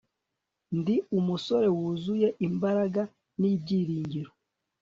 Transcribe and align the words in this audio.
ndi 0.77 0.95
umusore, 1.17 1.67
wuzuye 1.77 2.27
imbaraga 2.47 3.01
n'ibyiringiro 3.39 4.31